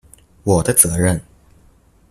[0.43, 1.21] 我的責任